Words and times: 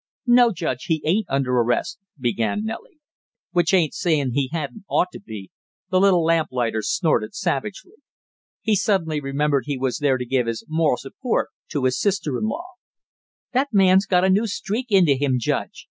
"No, 0.25 0.51
Judge, 0.51 0.85
he 0.85 0.99
ain't 1.05 1.27
under 1.29 1.51
arrest" 1.51 1.99
began 2.19 2.65
Nellie. 2.65 2.97
"Which 3.51 3.71
ain't 3.71 3.93
saying 3.93 4.31
he 4.33 4.49
hadn't 4.51 4.83
ought 4.89 5.09
to 5.11 5.19
be!" 5.19 5.51
the 5.91 5.99
little 5.99 6.23
lamplighter 6.23 6.81
snorted 6.81 7.35
savagely. 7.35 7.97
He 8.63 8.75
suddenly 8.75 9.21
remembered 9.21 9.65
he 9.67 9.77
was 9.77 9.99
there 9.99 10.17
to 10.17 10.25
give 10.25 10.47
his 10.47 10.63
moral 10.67 10.97
support 10.97 11.49
to 11.69 11.83
his 11.83 12.01
sister 12.01 12.35
in 12.39 12.45
law. 12.47 12.65
"That 13.53 13.67
man's 13.73 14.07
got 14.07 14.25
a 14.25 14.29
new 14.31 14.47
streak 14.47 14.87
into 14.89 15.13
him, 15.13 15.37
Judge. 15.39 15.79